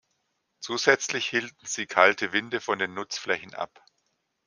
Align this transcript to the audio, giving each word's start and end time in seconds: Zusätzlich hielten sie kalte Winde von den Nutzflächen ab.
Zusätzlich 0.61 1.27
hielten 1.29 1.67
sie 1.67 1.85
kalte 1.85 2.33
Winde 2.33 2.59
von 2.59 2.79
den 2.79 2.95
Nutzflächen 2.95 3.53
ab. 3.53 3.83